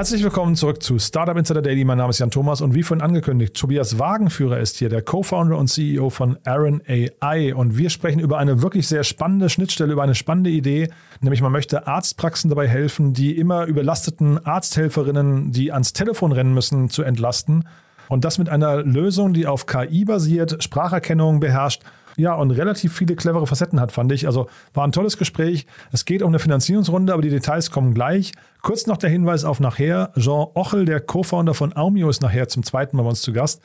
[0.00, 1.84] Herzlich willkommen zurück zu Startup Insider Daily.
[1.84, 5.58] Mein Name ist Jan Thomas und wie vorhin angekündigt, Tobias Wagenführer ist hier, der Co-Founder
[5.58, 7.52] und CEO von Aaron AI.
[7.54, 10.88] Und wir sprechen über eine wirklich sehr spannende Schnittstelle, über eine spannende Idee,
[11.20, 16.88] nämlich man möchte Arztpraxen dabei helfen, die immer überlasteten Arzthelferinnen, die ans Telefon rennen müssen,
[16.88, 17.68] zu entlasten.
[18.08, 21.82] Und das mit einer Lösung, die auf KI basiert, Spracherkennung beherrscht
[22.16, 24.26] ja, und relativ viele clevere Facetten hat, fand ich.
[24.26, 25.66] Also war ein tolles Gespräch.
[25.92, 28.32] Es geht um eine Finanzierungsrunde, aber die Details kommen gleich.
[28.62, 30.12] Kurz noch der Hinweis auf nachher.
[30.16, 33.62] Jean Ochel, der Co-Founder von Aumio, ist nachher zum zweiten Mal bei uns zu Gast.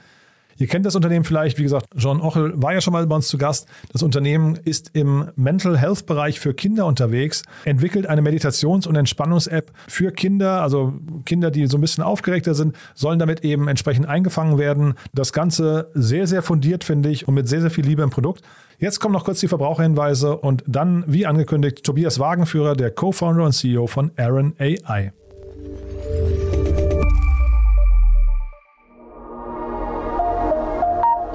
[0.58, 3.28] Ihr kennt das Unternehmen vielleicht, wie gesagt, John Ochel war ja schon mal bei uns
[3.28, 3.68] zu Gast.
[3.92, 9.72] Das Unternehmen ist im Mental Health Bereich für Kinder unterwegs, entwickelt eine Meditations- und Entspannungs-App
[9.88, 10.94] für Kinder, also
[11.26, 14.94] Kinder, die so ein bisschen aufgeregter sind, sollen damit eben entsprechend eingefangen werden.
[15.14, 18.42] Das Ganze sehr, sehr fundiert, finde ich, und mit sehr, sehr viel Liebe im Produkt.
[18.80, 23.52] Jetzt kommen noch kurz die Verbraucherhinweise und dann, wie angekündigt, Tobias Wagenführer, der Co-Founder und
[23.52, 25.12] CEO von Aaron AI.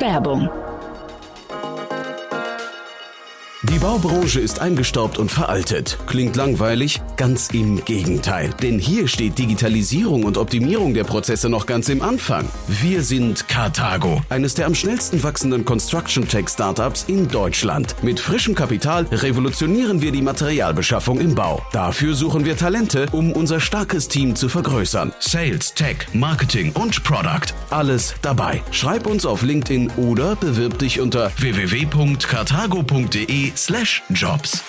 [0.00, 0.48] Werbung
[3.64, 5.98] Die Baubranche ist eingestaubt und veraltet.
[6.06, 7.02] Klingt langweilig?
[7.18, 8.54] Ganz im Gegenteil.
[8.62, 12.48] Denn hier steht Digitalisierung und Optimierung der Prozesse noch ganz im Anfang.
[12.68, 17.96] Wir sind Carthago, eines der am schnellsten wachsenden Construction Tech Startups in Deutschland.
[18.02, 21.60] Mit frischem Kapital revolutionieren wir die Materialbeschaffung im Bau.
[21.70, 25.12] Dafür suchen wir Talente, um unser starkes Team zu vergrößern.
[25.18, 27.52] Sales, Tech, Marketing und Product.
[27.68, 28.62] Alles dabei.
[28.70, 34.62] Schreib uns auf LinkedIn oder bewirb dich unter www.carthago.de slash jobs.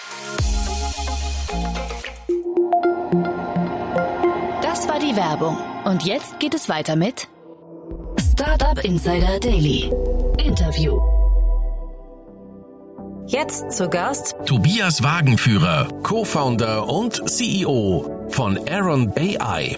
[4.62, 5.58] Das war die Werbung.
[5.86, 7.28] Und jetzt geht es weiter mit
[8.34, 9.92] Startup Insider Daily.
[10.38, 11.00] Interview.
[13.28, 19.78] Jetzt zu Gast Tobias Wagenführer, Co-Founder und CEO von Aaron AI.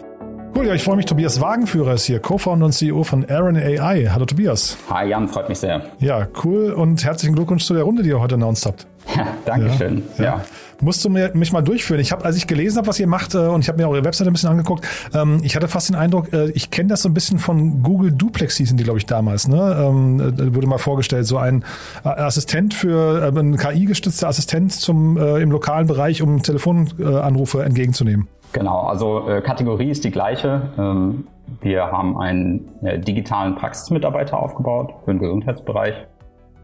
[0.56, 1.06] Cool, ja, ich freue mich.
[1.06, 4.08] Tobias Wagenführer ist hier, Co-Founder und CEO von Aaron AI.
[4.12, 4.78] Hallo Tobias.
[4.90, 5.84] Hi Jan, freut mich sehr.
[6.00, 8.88] Ja, cool und herzlichen Glückwunsch zu der Runde, die ihr heute announced habt.
[9.16, 10.03] Ja, Dankeschön.
[10.18, 10.41] Ja, ja.
[10.81, 12.02] Musst du mir, mich mal durchführen.
[12.02, 14.03] Ich habe, als ich gelesen habe, was ihr macht, äh, und ich habe mir eure
[14.03, 17.09] Webseite ein bisschen angeguckt, ähm, ich hatte fast den Eindruck, äh, ich kenne das so
[17.09, 19.47] ein bisschen von Google Duplex hießen die, glaube ich, damals.
[19.47, 19.78] Ne?
[19.80, 21.63] Ähm, da wurde mal vorgestellt, so ein
[22.03, 28.28] Assistent für, äh, ein KI-gestützter Assistent zum, im lokalen Bereich, um Telefonanrufe entgegenzunehmen.
[28.53, 30.69] Genau, also äh, Kategorie ist die gleiche.
[30.78, 31.28] Ähm,
[31.62, 35.96] wir haben einen äh, digitalen Praxismitarbeiter aufgebaut für den Gesundheitsbereich,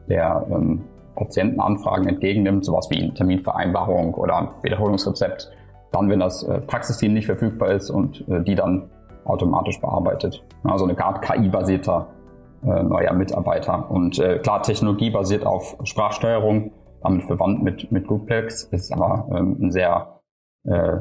[0.07, 0.81] der ähm,
[1.19, 5.51] Patientenanfragen entgegennimmt, sowas wie Terminvereinbarung oder Wiederholungsrezept.
[5.91, 8.89] Dann, wenn das äh, Praxisteam nicht verfügbar ist und äh, die dann
[9.25, 10.43] automatisch bearbeitet.
[10.63, 12.07] Also eine Art KI-basierter
[12.63, 13.89] äh, neuer Mitarbeiter.
[13.89, 16.71] Und äh, klar, Technologie basiert auf Sprachsteuerung,
[17.01, 20.18] damit verwandt mit, mit Duplex, ist aber ähm, ein sehr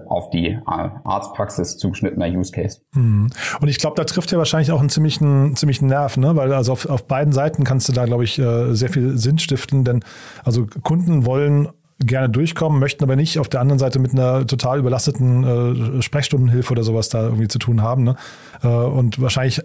[0.07, 2.81] auf die äh, Arztpraxis zugeschnittener Use Case.
[2.95, 3.31] Mhm.
[3.61, 6.37] Und ich glaube, da trifft ja wahrscheinlich auch einen ziemlichen, ziemlichen Nerv, ne?
[6.37, 9.39] weil also auf, auf beiden Seiten kannst du da, glaube ich, äh, sehr viel Sinn
[9.39, 10.05] stiften, denn
[10.45, 11.69] also Kunden wollen
[12.01, 16.85] gerne durchkommen, möchten aber nicht auf der anderen Seite mit einer total überlasteten Sprechstundenhilfe oder
[16.85, 18.05] sowas da irgendwie zu tun haben.
[18.05, 18.15] Ne?
[18.63, 19.63] und wahrscheinlich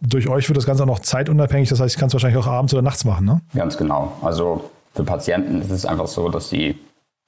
[0.00, 2.46] durch euch wird das Ganze auch noch zeitunabhängig, das heißt, ich kann es wahrscheinlich auch
[2.46, 3.26] abends oder nachts machen.
[3.26, 3.40] Ne?
[3.54, 4.12] Ganz genau.
[4.22, 6.76] Also für Patienten ist es einfach so, dass sie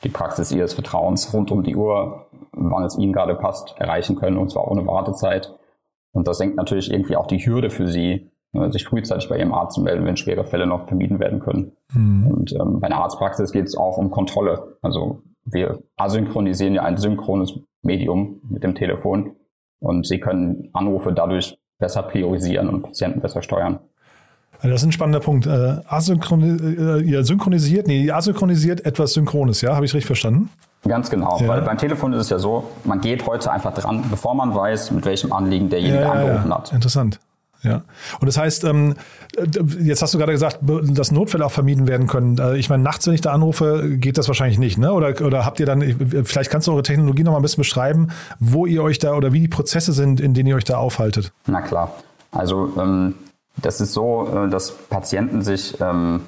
[0.03, 4.37] die Praxis ihres Vertrauens rund um die Uhr, wann es ihnen gerade passt, erreichen können
[4.37, 5.55] und zwar ohne Wartezeit.
[6.13, 9.53] Und das senkt natürlich irgendwie auch die Hürde für sie, ne, sich frühzeitig bei ihrem
[9.53, 11.73] Arzt zu melden, wenn schwere Fälle noch vermieden werden können.
[11.93, 12.27] Mhm.
[12.29, 14.77] Und ähm, bei einer Arztpraxis geht es auch um Kontrolle.
[14.83, 19.37] Also wir asynchronisieren ja ein synchrones Medium mit dem Telefon
[19.81, 23.81] und sie können Anrufe dadurch besser priorisieren und Patienten besser steuern.
[24.63, 25.47] Das ist ein spannender Punkt.
[25.47, 29.75] Äh, asynchronisiert, äh, synchronisiert, nee, asynchronisiert etwas Synchrones, ja?
[29.75, 30.51] Habe ich richtig verstanden?
[30.87, 31.49] Ganz genau, ja.
[31.49, 34.91] weil beim Telefon ist es ja so, man geht heute einfach dran, bevor man weiß,
[34.91, 36.73] mit welchem Anliegen derjenige ja, ja, angerufen hat.
[36.73, 37.21] Interessant.
[37.63, 37.83] Ja.
[38.21, 38.95] Und das heißt, ähm,
[39.81, 42.39] jetzt hast du gerade gesagt, dass Notfälle auch vermieden werden können.
[42.39, 44.93] Äh, ich meine, nachts, wenn ich da anrufe, geht das wahrscheinlich nicht, ne?
[44.93, 45.81] Oder, oder habt ihr dann,
[46.25, 48.09] vielleicht kannst du eure Technologie noch mal ein bisschen beschreiben,
[48.39, 51.33] wo ihr euch da oder wie die Prozesse sind, in denen ihr euch da aufhaltet?
[51.47, 51.91] Na klar.
[52.33, 53.15] Also ähm,
[53.57, 56.23] das ist so, äh, dass Patienten sich ähm,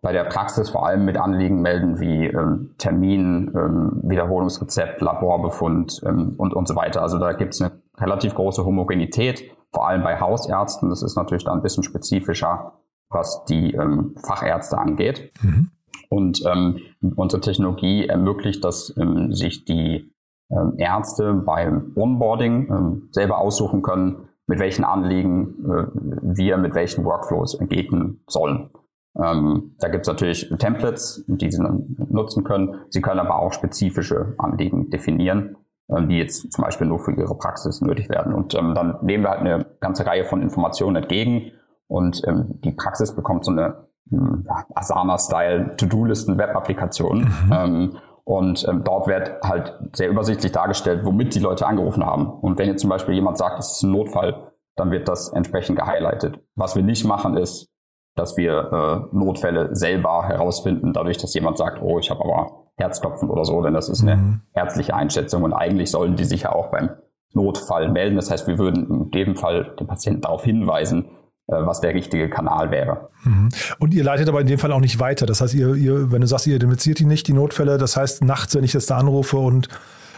[0.00, 6.54] bei der Praxis vor allem mit Anliegen melden wie ähm, Termin, ähm, Wiederholungsrezept, Laborbefund und,
[6.54, 7.02] und so weiter.
[7.02, 10.88] Also da gibt es eine relativ große Homogenität, vor allem bei Hausärzten.
[10.88, 12.74] Das ist natürlich dann ein bisschen spezifischer,
[13.10, 13.76] was die
[14.24, 15.32] Fachärzte angeht.
[15.42, 15.70] Mhm.
[16.08, 16.78] Und ähm,
[17.16, 20.12] unsere Technologie ermöglicht, dass ähm, sich die
[20.50, 25.86] ähm, Ärzte beim Onboarding ähm, selber aussuchen können, mit welchen Anliegen äh,
[26.22, 28.70] wir mit welchen Workflows entgegnen sollen.
[29.16, 32.76] Ähm, da gibt es natürlich Templates, die Sie nutzen können.
[32.88, 35.56] Sie können aber auch spezifische Anliegen definieren.
[35.90, 38.34] ähm, die jetzt zum Beispiel nur für ihre Praxis nötig werden.
[38.34, 41.52] Und ähm, dann nehmen wir halt eine ganze Reihe von Informationen entgegen
[41.86, 47.20] und ähm, die Praxis bekommt so eine hm, Asana-Style To-Do-Listen-Web-Applikation.
[47.20, 47.52] Mhm.
[47.52, 47.96] Ähm,
[48.28, 52.28] und ähm, dort wird halt sehr übersichtlich dargestellt, womit die Leute angerufen haben.
[52.28, 55.78] Und wenn jetzt zum Beispiel jemand sagt, es ist ein Notfall, dann wird das entsprechend
[55.78, 56.38] gehighlightet.
[56.54, 57.70] Was wir nicht machen, ist,
[58.16, 63.30] dass wir äh, Notfälle selber herausfinden, dadurch, dass jemand sagt, oh, ich habe aber Herzklopfen
[63.30, 64.40] oder so, denn das ist eine mhm.
[64.52, 66.90] ärztliche Einschätzung und eigentlich sollen die sich ja auch beim
[67.32, 68.16] Notfall melden.
[68.16, 71.06] Das heißt, wir würden in dem Fall den Patienten darauf hinweisen,
[71.48, 73.08] was der richtige Kanal wäre.
[73.24, 73.48] Mhm.
[73.78, 75.24] Und ihr leitet aber in dem Fall auch nicht weiter.
[75.26, 78.22] Das heißt, ihr, ihr wenn du sagst, ihr identifiziert die nicht, die Notfälle, das heißt,
[78.22, 79.68] nachts, wenn ich jetzt da anrufe und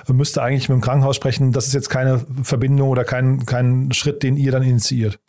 [0.08, 4.22] müsste eigentlich mit dem Krankenhaus sprechen, das ist jetzt keine Verbindung oder kein, kein Schritt,
[4.22, 5.20] den ihr dann initiiert.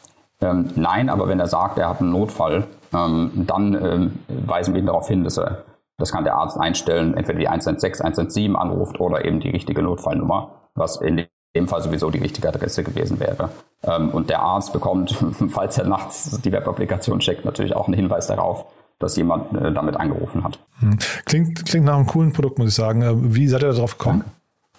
[0.42, 2.64] Ähm, nein, aber wenn er sagt, er hat einen Notfall,
[2.94, 4.12] ähm, dann ähm,
[4.48, 5.66] weisen wir ihn darauf hin, dass er,
[5.98, 10.52] das kann der Arzt einstellen, entweder die 116, 117 anruft oder eben die richtige Notfallnummer,
[10.74, 13.50] was in dem Fall sowieso die richtige Adresse gewesen wäre.
[13.84, 15.16] Ähm, und der Arzt bekommt,
[15.50, 18.66] falls er nachts die Webapplikation checkt, natürlich auch einen Hinweis darauf,
[19.00, 20.60] dass jemand äh, damit angerufen hat.
[20.80, 20.98] Hm.
[21.26, 23.02] Klingt, klingt nach einem coolen Produkt, muss ich sagen.
[23.02, 24.24] Äh, wie seid ihr darauf gekommen?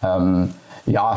[0.03, 0.55] Ähm,
[0.87, 1.17] ja,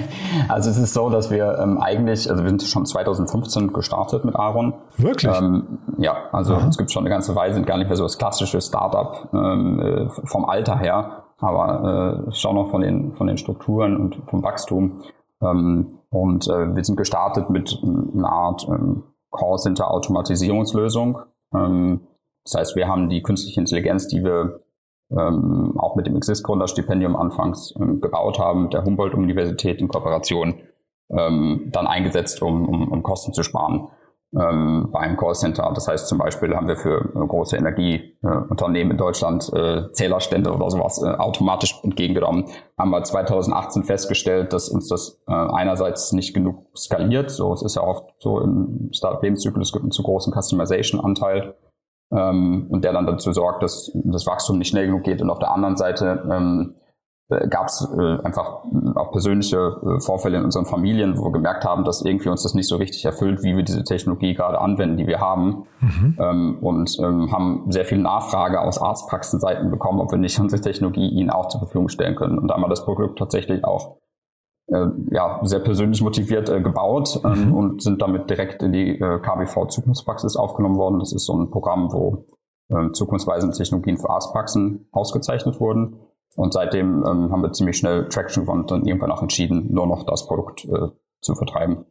[0.48, 4.34] also es ist so, dass wir ähm, eigentlich, also wir sind schon 2015 gestartet mit
[4.34, 4.74] Aaron.
[4.96, 5.36] Wirklich?
[5.36, 6.68] Ähm, ja, also Aha.
[6.68, 9.80] es gibt schon eine ganze Weile, sind gar nicht mehr so das klassische Startup ähm,
[9.80, 14.42] äh, vom Alter her, aber äh, schon noch von den, von den Strukturen und vom
[14.42, 15.02] Wachstum.
[15.42, 21.18] Ähm, und äh, wir sind gestartet mit einer Art ähm, Call-Center-Automatisierungslösung.
[21.54, 22.00] Ähm,
[22.44, 24.60] das heißt, wir haben die künstliche Intelligenz, die wir
[25.10, 30.54] ähm, auch mit dem Exist-Gründerstipendium anfangs ähm, gebaut haben, mit der Humboldt-Universität in Kooperation,
[31.10, 33.88] ähm, dann eingesetzt, um, um, um Kosten zu sparen
[34.34, 35.70] ähm, bei einem Callcenter.
[35.74, 40.68] Das heißt zum Beispiel haben wir für äh, große Energieunternehmen in Deutschland äh, Zählerstände oder
[40.70, 42.46] sowas äh, automatisch entgegengenommen.
[42.78, 47.30] Haben wir 2018 festgestellt, dass uns das äh, einerseits nicht genug skaliert.
[47.30, 51.54] So, es ist ja oft so im Startup-Lebenszyklus gibt einen zu großen Customization-Anteil
[52.12, 55.22] ähm, und der dann dazu sorgt, dass das Wachstum nicht schnell genug geht.
[55.22, 56.74] Und auf der anderen Seite ähm,
[57.28, 58.62] gab es äh, einfach
[58.94, 62.54] auch persönliche äh, Vorfälle in unseren Familien, wo wir gemerkt haben, dass irgendwie uns das
[62.54, 65.66] nicht so richtig erfüllt, wie wir diese Technologie gerade anwenden, die wir haben.
[65.80, 66.16] Mhm.
[66.20, 71.08] Ähm, und ähm, haben sehr viel Nachfrage aus Arztpraxenseiten bekommen, ob wir nicht unsere Technologie
[71.08, 72.38] ihnen auch zur Verfügung stellen können.
[72.38, 73.96] Und da haben wir das Produkt tatsächlich auch
[74.68, 77.54] äh, ja, sehr persönlich motiviert äh, gebaut ähm, mhm.
[77.54, 81.00] und sind damit direkt in die äh, KBV Zukunftspraxis aufgenommen worden.
[81.00, 82.26] Das ist so ein Programm, wo
[82.68, 86.00] äh, zukunftsweisende Technologien für Arztpraxen ausgezeichnet wurden.
[86.36, 89.86] Und seitdem ähm, haben wir ziemlich schnell Traction gewonnen und dann irgendwann auch entschieden, nur
[89.86, 90.88] noch das Produkt äh,
[91.20, 91.86] zu vertreiben.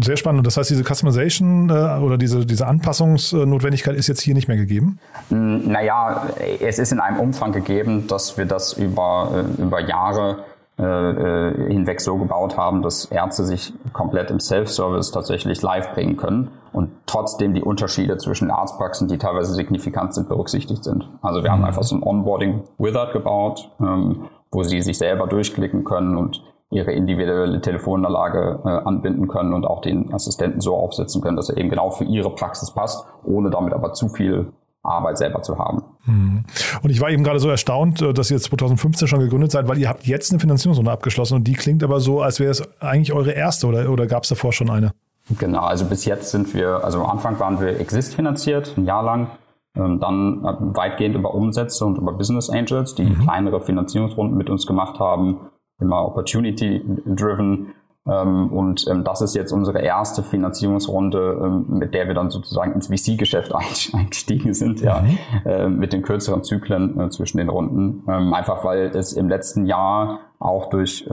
[0.00, 0.46] Sehr spannend.
[0.46, 4.98] Das heißt, diese Customization äh, oder diese, diese Anpassungsnotwendigkeit ist jetzt hier nicht mehr gegeben?
[5.28, 6.28] Naja,
[6.60, 10.44] es ist in einem Umfang gegeben, dass wir das über, äh, über Jahre
[10.76, 16.90] hinweg so gebaut haben, dass Ärzte sich komplett im Self-Service tatsächlich live bringen können und
[17.06, 21.08] trotzdem die Unterschiede zwischen Arztpraxen, die teilweise signifikant sind, berücksichtigt sind.
[21.22, 21.66] Also wir haben mhm.
[21.66, 26.92] einfach so ein Onboarding Wizard gebaut, ähm, wo sie sich selber durchklicken können und ihre
[26.92, 31.70] individuelle Telefonanlage äh, anbinden können und auch den Assistenten so aufsetzen können, dass er eben
[31.70, 34.52] genau für ihre Praxis passt, ohne damit aber zu viel
[34.84, 35.82] Arbeit selber zu haben.
[36.06, 36.44] Mhm.
[36.82, 39.78] Und ich war eben gerade so erstaunt, äh, dass ihr 2015 schon gegründet seid, weil
[39.78, 43.12] ihr habt jetzt eine Finanzierungsrunde abgeschlossen und die klingt aber so, als wäre es eigentlich
[43.12, 44.92] eure erste oder, oder gab es davor schon eine?
[45.38, 49.02] Genau, also bis jetzt sind wir, also am Anfang waren wir Exist finanziert, ein Jahr
[49.02, 49.30] lang,
[49.76, 53.22] ähm, dann äh, weitgehend über Umsätze und über Business Angels, die mhm.
[53.22, 55.48] kleinere Finanzierungsrunden mit uns gemacht haben,
[55.80, 57.72] immer Opportunity-driven
[58.04, 62.88] und ähm, das ist jetzt unsere erste Finanzierungsrunde, ähm, mit der wir dann sozusagen ins
[62.88, 63.54] VC-Geschäft
[63.94, 65.18] eingestiegen sind, ja, mhm.
[65.46, 68.06] äh, mit den kürzeren Zyklen äh, zwischen den Runden.
[68.06, 71.08] einfach weil es im letzten Jahr auch durch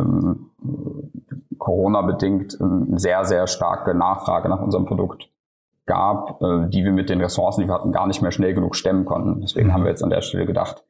[1.58, 2.58] Corona bedingt
[2.96, 5.32] sehr, sehr starke Nachfrage nach unserem Produkt
[5.86, 8.76] gab, äh, die wir mit den Ressourcen, die wir hatten, gar nicht mehr schnell genug
[8.76, 9.42] stemmen konnten.
[9.42, 10.84] Deswegen haben wir jetzt an der Stelle gedacht,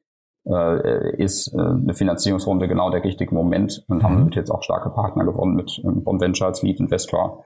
[0.46, 4.04] äh, ist äh, eine Finanzierungsrunde genau der richtige Moment und mhm.
[4.04, 7.44] haben damit jetzt auch starke Partner gewonnen mit ähm, Bond Venture als Lead Investor,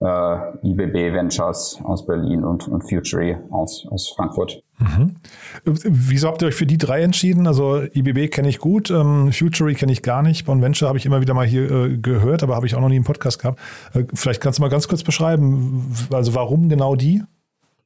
[0.00, 4.62] äh, IBB Ventures aus Berlin und, und Futury aus, aus Frankfurt.
[4.78, 5.16] Mhm.
[5.64, 7.46] Wieso habt ihr euch für die drei entschieden?
[7.46, 11.06] Also IBB kenne ich gut, ähm, Futury kenne ich gar nicht, Bond Venture habe ich
[11.06, 13.58] immer wieder mal hier äh, gehört, aber habe ich auch noch nie im Podcast gehabt.
[13.94, 17.22] Äh, vielleicht kannst du mal ganz kurz beschreiben, also warum genau die?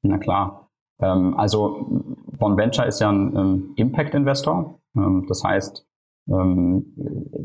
[0.03, 0.70] Na klar.
[1.01, 1.87] Ähm, also
[2.39, 4.81] Bonventure ist ja ein ähm, Impact-Investor.
[4.97, 5.87] Ähm, das heißt,
[6.29, 6.87] ähm,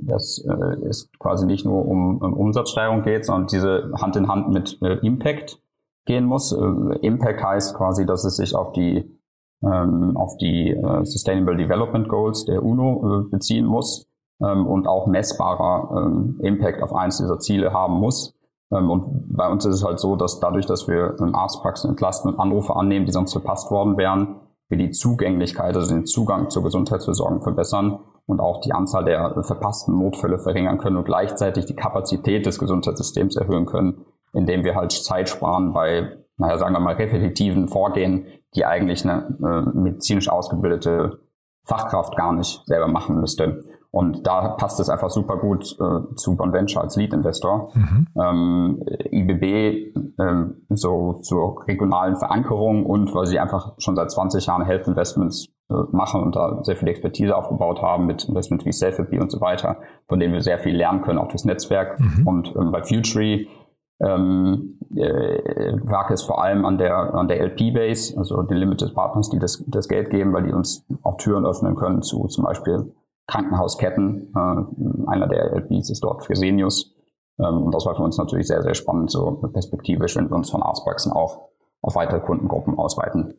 [0.04, 4.50] dass äh, es quasi nicht nur um, um Umsatzsteigerung geht, sondern diese Hand in Hand
[4.50, 5.60] mit äh, Impact
[6.06, 6.52] gehen muss.
[6.52, 9.12] Äh, Impact heißt quasi, dass es sich auf die
[9.64, 14.08] ähm, auf die äh, Sustainable Development Goals der UNO äh, beziehen muss.
[14.42, 18.35] ähm, und auch messbarer Impact auf eins dieser Ziele haben muss.
[18.76, 22.40] Ähm, und bei uns ist es halt so, dass dadurch, dass wir Arztpraxen entlasten und
[22.40, 27.42] Anrufe annehmen, die sonst verpasst worden wären, wir die Zugänglichkeit, also den Zugang zur Gesundheitsversorgung
[27.42, 32.58] verbessern und auch die Anzahl der verpassten Notfälle verringern können und gleichzeitig die Kapazität des
[32.58, 38.26] Gesundheitssystems erhöhen können, indem wir halt Zeit sparen bei, naja, sagen wir mal, repetitiven Vorgehen,
[38.56, 41.20] die eigentlich eine äh, medizinisch ausgebildete
[41.64, 43.64] Fachkraft gar nicht selber machen müsste.
[43.96, 47.72] Und da passt es einfach super gut äh, zu Bonventure als Lead-Investor.
[47.74, 48.08] Mhm.
[48.22, 54.66] Ähm, IBB ähm, so zur regionalen Verankerung und weil sie einfach schon seit 20 Jahren
[54.66, 59.18] Health Investments äh, machen und da sehr viel Expertise aufgebaut haben mit Investments wie Selfie
[59.18, 59.78] und so weiter,
[60.10, 61.98] von denen wir sehr viel lernen können, auch durchs Netzwerk.
[61.98, 62.28] Mhm.
[62.28, 63.48] Und ähm, bei Futury
[64.02, 69.30] ähm, äh, wage es vor allem an der, an der LP-Base, also den Limited Partners,
[69.30, 72.92] die das, das Geld geben, weil die uns auch Türen öffnen können zu zum Beispiel
[73.28, 74.34] Krankenhausketten.
[74.36, 76.96] Äh, einer der LPs ist dort Fresenius.
[77.40, 80.50] Ähm, und das war für uns natürlich sehr, sehr spannend, so perspektivisch, wenn wir uns
[80.50, 81.50] von Arztpraxen auch
[81.82, 83.36] auf weitere Kundengruppen ausweiten.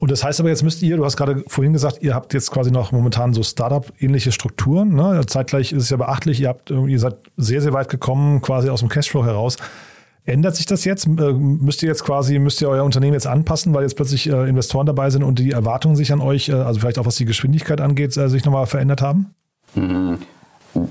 [0.00, 2.52] Und das heißt aber, jetzt müsst ihr, du hast gerade vorhin gesagt, ihr habt jetzt
[2.52, 4.94] quasi noch momentan so Startup-ähnliche Strukturen.
[4.94, 5.22] Ne?
[5.26, 8.80] Zeitgleich ist es ja beachtlich, ihr habt, ihr seid sehr, sehr weit gekommen, quasi aus
[8.80, 9.56] dem Cashflow heraus.
[10.28, 11.06] Ändert sich das jetzt?
[11.06, 14.46] Äh, müsst ihr jetzt quasi, müsst ihr euer Unternehmen jetzt anpassen, weil jetzt plötzlich äh,
[14.46, 17.24] Investoren dabei sind und die Erwartungen sich an euch, äh, also vielleicht auch was die
[17.24, 19.34] Geschwindigkeit angeht, sich nochmal verändert haben?
[19.74, 20.18] Mhm.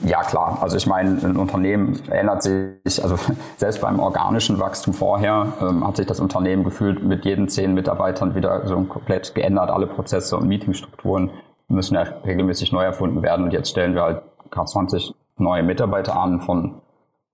[0.06, 0.58] Ja, klar.
[0.62, 3.16] Also ich meine, ein Unternehmen ändert sich, also
[3.58, 8.34] selbst beim organischen Wachstum vorher ähm, hat sich das Unternehmen gefühlt mit jeden zehn Mitarbeitern
[8.34, 9.70] wieder so komplett geändert.
[9.70, 11.30] Alle Prozesse und Meetingstrukturen
[11.68, 13.46] müssen ja regelmäßig neu erfunden werden.
[13.46, 16.82] Und jetzt stellen wir halt gerade 20 neue Mitarbeiter an von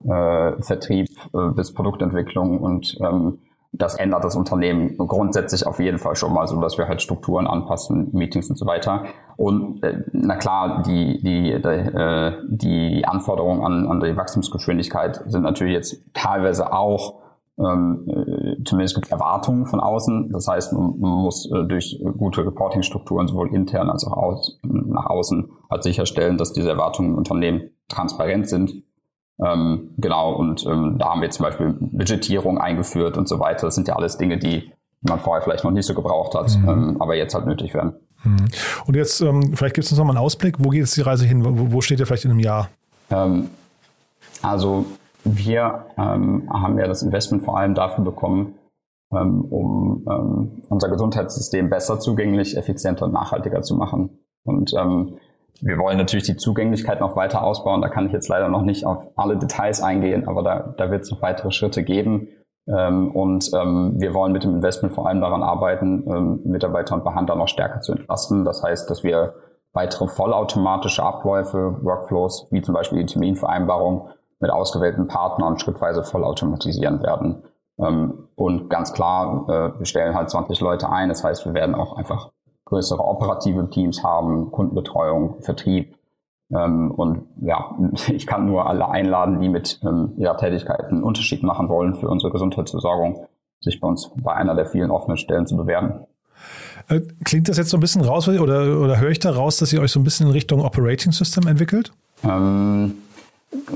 [0.06, 3.40] äh, Vertrieb äh, bis Produktentwicklung und ähm,
[3.76, 7.48] das ändert das Unternehmen grundsätzlich auf jeden Fall schon mal, so dass wir halt Strukturen
[7.48, 9.06] anpassen, Meetings und so weiter.
[9.36, 15.42] Und äh, na klar, die, die, die, äh, die Anforderungen an, an die Wachstumsgeschwindigkeit sind
[15.42, 17.22] natürlich jetzt teilweise auch,
[17.58, 20.32] ähm, äh, zumindest gibt es Erwartungen von außen.
[20.32, 25.08] Das heißt, man, man muss äh, durch gute Reportingstrukturen sowohl intern als auch aus, nach
[25.08, 28.84] außen halt sicherstellen, dass diese Erwartungen im Unternehmen transparent sind
[29.44, 33.68] ähm, genau, und ähm, da haben wir zum Beispiel Budgetierung eingeführt und so weiter.
[33.68, 34.72] Das sind ja alles Dinge, die
[35.02, 36.70] man vorher vielleicht noch nicht so gebraucht hat, mhm.
[36.70, 37.94] ähm, aber jetzt halt nötig werden.
[38.24, 38.46] Mhm.
[38.86, 40.56] Und jetzt, ähm, vielleicht gibt es uns noch mal einen Ausblick.
[40.60, 41.44] Wo geht jetzt die Reise hin?
[41.44, 42.70] Wo, wo steht ihr vielleicht in einem Jahr?
[43.10, 43.50] Ähm,
[44.42, 44.86] also
[45.24, 48.56] wir ähm, haben ja das Investment vor allem dafür bekommen,
[49.10, 50.02] um
[50.70, 54.10] unser Gesundheitssystem besser zugänglich, effizienter und nachhaltiger zu machen.
[54.44, 55.20] Und ähm,
[55.62, 57.82] wir wollen natürlich die Zugänglichkeit noch weiter ausbauen.
[57.82, 61.04] Da kann ich jetzt leider noch nicht auf alle Details eingehen, aber da, da wird
[61.04, 62.28] es noch weitere Schritte geben.
[62.68, 67.04] Ähm, und ähm, wir wollen mit dem Investment vor allem daran arbeiten, ähm, Mitarbeiter und
[67.04, 68.46] Behandler noch stärker zu entlasten.
[68.46, 69.36] Das heißt, dass wir
[69.74, 77.44] weitere vollautomatische Abläufe, Workflows, wie zum Beispiel die Terminvereinbarung mit ausgewählten Partnern schrittweise vollautomatisieren werden.
[77.80, 81.10] Ähm, und ganz klar, äh, wir stellen halt 20 Leute ein.
[81.10, 82.30] Das heißt, wir werden auch einfach
[82.74, 85.96] größere operative Teams haben, Kundenbetreuung, Vertrieb.
[86.52, 87.78] Ähm, und ja,
[88.12, 92.10] ich kann nur alle einladen, die mit ähm, ihrer Tätigkeit einen Unterschied machen wollen für
[92.10, 93.28] unsere Gesundheitsversorgung,
[93.60, 96.06] sich bei uns bei einer der vielen offenen Stellen zu bewerben.
[96.90, 99.72] Äh, klingt das jetzt so ein bisschen raus oder, oder höre ich da raus, dass
[99.72, 101.94] ihr euch so ein bisschen in Richtung Operating System entwickelt?
[102.24, 102.96] Ähm,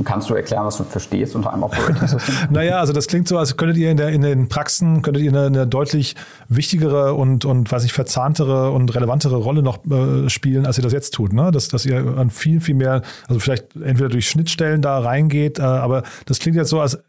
[0.04, 2.36] Kannst du erklären, was du verstehst unter einem Operating System?
[2.50, 5.32] naja, also das klingt so, als könntet ihr in, der, in den Praxen, könntet ihr
[5.32, 6.16] eine, eine deutlich
[6.50, 10.94] wichtigere und, und weiß ich, verzahntere und relevantere Rolle noch äh, spielen, als ihr das
[10.94, 11.34] jetzt tut.
[11.34, 11.52] Ne?
[11.52, 15.64] Dass, dass ihr an viel, viel mehr, also vielleicht entweder durch Schnittstellen da reingeht, äh,
[15.64, 17.00] aber das klingt jetzt so, als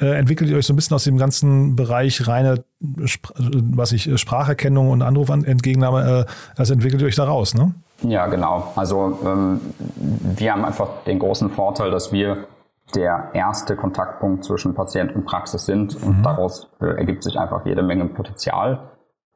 [0.00, 4.90] äh, entwickelt ihr euch so ein bisschen aus dem ganzen Bereich reine, was ich, Spracherkennung
[4.90, 7.74] und Anrufentgegennahme, äh, das entwickelt ihr euch da raus, ne?
[8.00, 8.72] Ja, genau.
[8.74, 12.46] Also ähm, wir haben einfach den großen Vorteil, dass wir
[12.94, 16.22] der erste Kontaktpunkt zwischen Patient und Praxis sind und mhm.
[16.22, 18.90] daraus äh, ergibt sich einfach jede Menge Potenzial.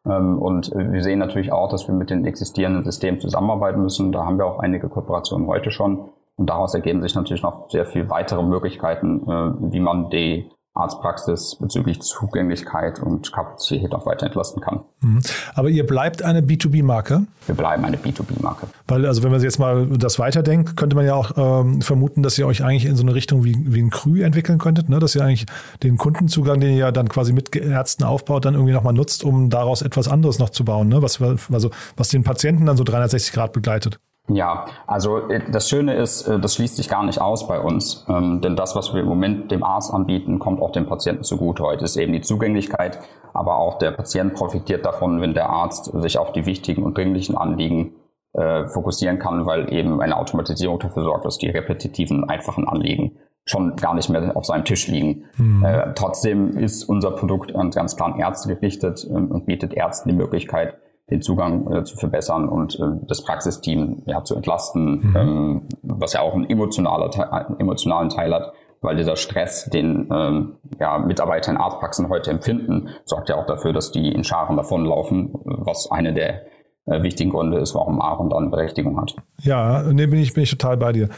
[0.05, 4.13] Ähm, und wir sehen natürlich auch, dass wir mit den existierenden Systemen zusammenarbeiten müssen.
[4.13, 6.11] Da haben wir auch einige Kooperationen heute schon.
[6.37, 11.57] Und daraus ergeben sich natürlich noch sehr viel weitere Möglichkeiten, äh, wie man die Arztpraxis
[11.59, 14.81] bezüglich Zugänglichkeit und Kapazität auch weiter entlasten kann.
[15.01, 15.21] Mhm.
[15.55, 17.27] Aber ihr bleibt eine B2B-Marke?
[17.47, 18.67] Wir bleiben eine B2B-Marke.
[18.87, 22.39] Weil, also wenn man jetzt mal das weiterdenkt, könnte man ja auch ähm, vermuten, dass
[22.39, 24.99] ihr euch eigentlich in so eine Richtung wie, wie ein Krü entwickeln könntet, ne?
[24.99, 25.47] dass ihr eigentlich
[25.83, 29.51] den Kundenzugang, den ihr ja dann quasi mit Ärzten aufbaut, dann irgendwie nochmal nutzt, um
[29.51, 31.03] daraus etwas anderes noch zu bauen, ne?
[31.03, 33.99] was, also, was den Patienten dann so 360 Grad begleitet.
[34.29, 38.05] Ja, also äh, das Schöne ist, äh, das schließt sich gar nicht aus bei uns,
[38.09, 41.63] ähm, denn das, was wir im Moment dem Arzt anbieten, kommt auch dem Patienten zugute.
[41.63, 42.99] Heute ist eben die Zugänglichkeit,
[43.33, 47.37] aber auch der Patient profitiert davon, wenn der Arzt sich auf die wichtigen und dringlichen
[47.37, 47.95] Anliegen
[48.33, 53.77] äh, fokussieren kann, weil eben eine Automatisierung dafür sorgt, dass die repetitiven, einfachen Anliegen schon
[53.77, 55.27] gar nicht mehr auf seinem Tisch liegen.
[55.37, 55.65] Mhm.
[55.65, 60.17] Äh, trotzdem ist unser Produkt ganz klar an Ärzte gerichtet äh, und bietet Ärzten die
[60.17, 60.79] Möglichkeit,
[61.11, 65.17] den Zugang äh, zu verbessern und äh, das Praxisteam ja, zu entlasten, mhm.
[65.17, 70.57] ähm, was ja auch einen, emotionaler, einen emotionalen Teil hat, weil dieser Stress, den ähm,
[70.81, 75.31] ja, Mitarbeiter in Arztpraxen heute empfinden, sorgt ja auch dafür, dass die in Scharen davonlaufen,
[75.45, 76.43] was eine der
[76.87, 79.17] äh, wichtigen Gründe ist, warum Aaron dann Berechtigung hat.
[79.43, 81.09] Ja, nee, bin ich, bin ich total bei dir.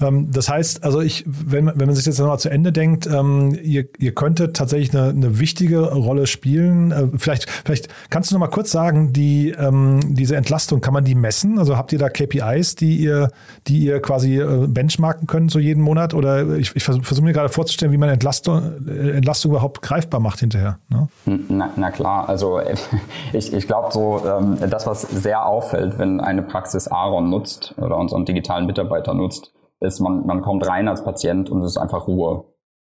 [0.00, 3.58] Ähm, das heißt, also ich, wenn, wenn man sich das nochmal zu Ende denkt, ähm,
[3.62, 6.92] ihr, ihr könntet tatsächlich eine, eine wichtige Rolle spielen.
[6.92, 11.04] Äh, vielleicht, vielleicht kannst du noch mal kurz sagen, die, ähm, diese Entlastung, kann man
[11.04, 11.58] die messen?
[11.58, 13.30] Also habt ihr da KPIs, die ihr,
[13.66, 16.14] die ihr quasi äh, benchmarken könnt so jeden Monat?
[16.14, 20.20] Oder ich, ich versuche versuch mir gerade vorzustellen, wie man Entlastung, äh, Entlastung überhaupt greifbar
[20.20, 20.78] macht hinterher.
[20.88, 21.08] Ne?
[21.48, 22.60] Na, na, klar, also
[23.32, 27.96] ich, ich glaube so, ähm, das, was sehr auffällt, wenn eine Praxis Aaron nutzt oder
[27.96, 32.06] unseren digitalen Mitarbeiter nutzt, ist, man, man kommt rein als Patient und es ist einfach
[32.06, 32.44] Ruhe.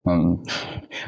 [0.06, 0.42] Ähm,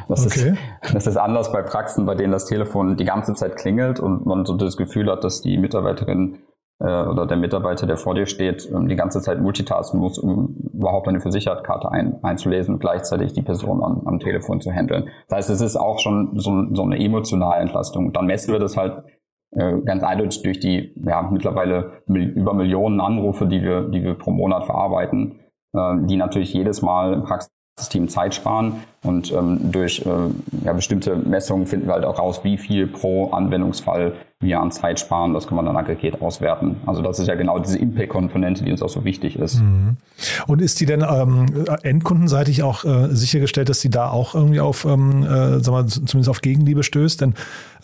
[0.08, 0.50] das, okay.
[0.82, 4.26] ist, das ist anders bei Praxen, bei denen das Telefon die ganze Zeit klingelt und
[4.26, 6.40] man so das Gefühl hat, dass die Mitarbeiterin
[6.78, 10.56] äh, oder der Mitarbeiter, der vor dir steht, ähm, die ganze Zeit multitasken muss, um
[10.74, 15.08] überhaupt eine Versichertkarte ein, einzulesen und gleichzeitig die Person am, am Telefon zu handeln.
[15.28, 18.12] Das heißt, es ist auch schon so, so eine emotionale Entlastung.
[18.12, 19.04] Dann messen wir das halt
[19.52, 24.32] äh, ganz eindeutig durch die ja, mittlerweile über Millionen Anrufe, die wir, die wir pro
[24.32, 25.38] Monat verarbeiten
[25.74, 28.82] die natürlich jedes Mal im Praxisteam Zeit sparen.
[29.02, 33.30] Und ähm, durch äh, ja, bestimmte Messungen finden wir halt auch raus, wie viel pro
[33.30, 35.32] Anwendungsfall wir an Zeit sparen.
[35.34, 36.76] Das kann man dann aggregiert auswerten.
[36.86, 39.60] Also das ist ja genau diese Impact-Komponente, die uns auch so wichtig ist.
[39.60, 39.96] Mhm.
[40.46, 44.84] Und ist die denn ähm, endkundenseitig auch äh, sichergestellt, dass sie da auch irgendwie auf,
[44.84, 47.20] ähm, äh, sagen wir, zumindest auf Gegenliebe stößt?
[47.20, 47.34] Denn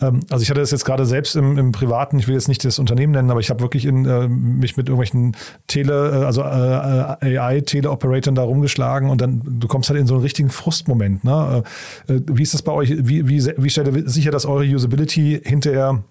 [0.01, 2.63] ähm, also ich hatte das jetzt gerade selbst im, im, Privaten, ich will jetzt nicht
[2.65, 5.35] das Unternehmen nennen, aber ich habe wirklich in, äh, mich mit irgendwelchen
[5.67, 10.23] Tele, äh, also äh, AI-Teleoperatoren da rumgeschlagen und dann du kommst halt in so einen
[10.23, 11.23] richtigen Frustmoment.
[11.23, 11.63] Ne?
[12.07, 12.89] Äh, äh, wie ist das bei euch?
[12.89, 16.03] Wie, wie, wie stellt ihr sicher, dass eure Usability hinterher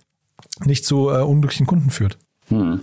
[0.64, 2.18] nicht zu äh, unglücklichen Kunden führt?
[2.48, 2.80] Hm.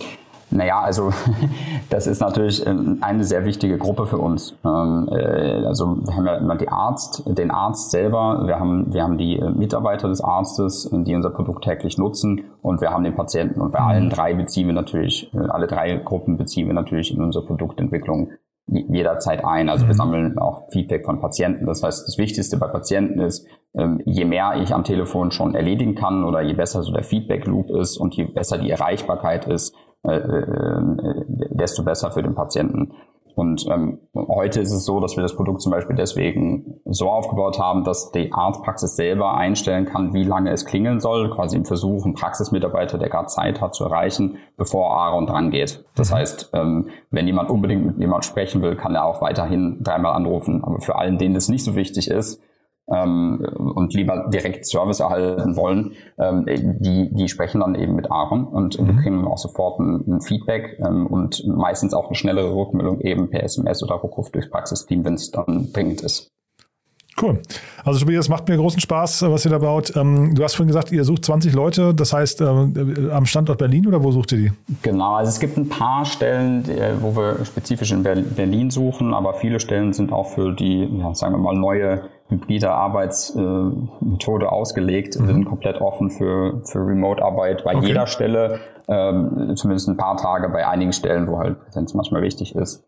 [0.51, 1.11] Naja, also
[1.89, 4.55] das ist natürlich ähm, eine sehr wichtige Gruppe für uns.
[4.63, 9.03] Ähm, äh, also wir haben ja immer die Arzt, den Arzt selber, wir haben, wir
[9.03, 13.15] haben die äh, Mitarbeiter des Arztes, die unser Produkt täglich nutzen und wir haben den
[13.15, 13.59] Patienten.
[13.59, 13.87] Und bei mhm.
[13.87, 18.29] allen drei beziehen wir natürlich, alle drei Gruppen beziehen wir natürlich in unsere Produktentwicklung
[18.67, 19.69] jederzeit ein.
[19.69, 19.97] Also wir mhm.
[19.97, 21.65] sammeln auch Feedback von Patienten.
[21.65, 25.95] Das heißt, das Wichtigste bei Patienten ist, ähm, je mehr ich am Telefon schon erledigen
[25.95, 29.75] kann oder je besser so der Feedback Loop ist und je besser die Erreichbarkeit ist,
[30.03, 32.93] äh, äh, desto besser für den Patienten.
[33.35, 37.59] Und ähm, heute ist es so, dass wir das Produkt zum Beispiel deswegen so aufgebaut
[37.59, 42.05] haben, dass die Arztpraxis selber einstellen kann, wie lange es klingeln soll, quasi im Versuch,
[42.05, 45.83] einen Praxismitarbeiter, der gerade Zeit hat, zu erreichen, bevor Aaron dran geht.
[45.95, 46.15] Das mhm.
[46.15, 50.63] heißt, ähm, wenn jemand unbedingt mit jemand sprechen will, kann er auch weiterhin dreimal anrufen.
[50.63, 52.41] Aber für allen, denen das nicht so wichtig ist,
[52.93, 53.45] ähm,
[53.75, 58.79] und lieber direkt Service erhalten wollen, ähm, die, die sprechen dann eben mit Aaron und
[58.79, 58.87] mhm.
[58.87, 63.43] bekommen auch sofort ein, ein Feedback ähm, und meistens auch eine schnellere Rückmeldung eben per
[63.43, 66.34] SMS oder Rückruf durchs Praxisteam, wenn es dann dringend ist.
[67.21, 67.39] Cool.
[67.85, 69.95] Also Tobias, macht mir großen Spaß, was ihr da baut.
[69.95, 72.45] Ähm, du hast vorhin gesagt, ihr sucht 20 Leute, das heißt äh,
[73.11, 74.51] am Standort Berlin oder wo sucht ihr die?
[74.81, 76.65] Genau, also es gibt ein paar Stellen,
[76.99, 81.33] wo wir spezifisch in Berlin suchen, aber viele Stellen sind auch für die, ja, sagen
[81.35, 85.27] wir mal, neue hybride Arbeitsmethode ausgelegt, mhm.
[85.27, 87.87] sind komplett offen für, für Remote-Arbeit bei okay.
[87.87, 92.55] jeder Stelle, ähm, zumindest ein paar Tage bei einigen Stellen, wo halt Präsenz manchmal wichtig
[92.55, 92.83] ist.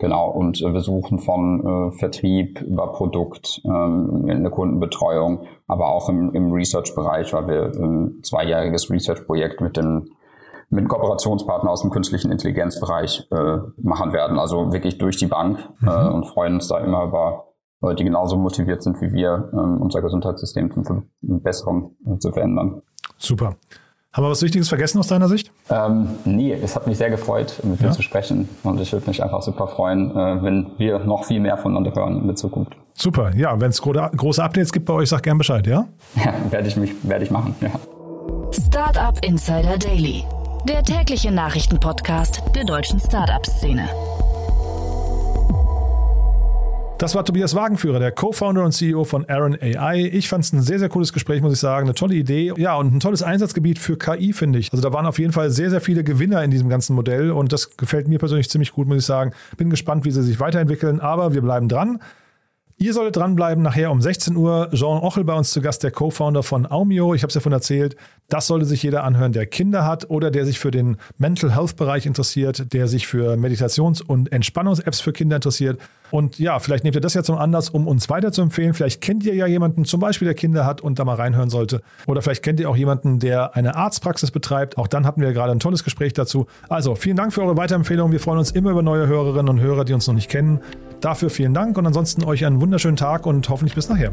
[0.00, 6.08] Genau, und äh, wir suchen von äh, Vertrieb über Produkt, ähm, eine Kundenbetreuung, aber auch
[6.08, 10.10] im, im Research-Bereich, weil wir ein zweijähriges Research-Projekt mit dem
[10.72, 14.38] mit Kooperationspartner aus dem künstlichen Intelligenzbereich äh, machen werden.
[14.38, 15.88] Also wirklich durch die Bank mhm.
[15.88, 17.48] äh, und freuen uns da immer über
[17.82, 22.82] Leute, die genauso motiviert sind wie wir, ähm, unser Gesundheitssystem zum besseren äh, zu verändern.
[23.18, 23.56] Super.
[24.12, 25.52] Haben wir was Wichtiges vergessen aus deiner Sicht?
[25.70, 27.90] Ähm, nee, es hat mich sehr gefreut, mit dir ja.
[27.92, 28.48] zu sprechen.
[28.64, 32.20] Und ich würde mich einfach super freuen, äh, wenn wir noch viel mehr voneinander hören
[32.20, 32.76] in der Zukunft.
[32.94, 35.86] Super, ja, wenn es große Updates gibt bei euch, sag gern Bescheid, ja?
[36.16, 37.70] Ja, werde ich mich, werde ich machen, ja.
[38.50, 40.24] Startup Insider Daily,
[40.68, 43.88] der tägliche Nachrichtenpodcast der deutschen Startup-Szene.
[47.00, 50.10] Das war Tobias Wagenführer, der Co-Founder und CEO von Aaron AI.
[50.12, 51.86] Ich fand es ein sehr, sehr cooles Gespräch, muss ich sagen.
[51.86, 52.52] Eine tolle Idee.
[52.58, 54.70] Ja, und ein tolles Einsatzgebiet für KI, finde ich.
[54.70, 57.54] Also da waren auf jeden Fall sehr, sehr viele Gewinner in diesem ganzen Modell und
[57.54, 59.32] das gefällt mir persönlich ziemlich gut, muss ich sagen.
[59.56, 62.00] Bin gespannt, wie sie sich weiterentwickeln, aber wir bleiben dran.
[62.82, 66.42] Ihr solltet dranbleiben, nachher um 16 Uhr Jean Ochel bei uns zu Gast, der Co-Founder
[66.42, 67.12] von Aumio.
[67.12, 67.94] Ich habe es ja von erzählt,
[68.30, 71.76] das sollte sich jeder anhören, der Kinder hat oder der sich für den Mental Health
[71.76, 75.78] Bereich interessiert, der sich für Meditations- und Entspannungs-Apps für Kinder interessiert.
[76.10, 78.72] Und ja, vielleicht nehmt ihr das ja zum Anlass, um uns weiterzuempfehlen.
[78.72, 81.82] Vielleicht kennt ihr ja jemanden, zum Beispiel der Kinder hat und da mal reinhören sollte.
[82.06, 84.78] Oder vielleicht kennt ihr auch jemanden, der eine Arztpraxis betreibt.
[84.78, 86.46] Auch dann hatten wir gerade ein tolles Gespräch dazu.
[86.70, 88.10] Also vielen Dank für eure Weiterempfehlung.
[88.10, 90.60] Wir freuen uns immer über neue Hörerinnen und Hörer, die uns noch nicht kennen.
[91.00, 94.12] Dafür vielen Dank und ansonsten euch einen wunderschönen Tag und hoffentlich bis nachher.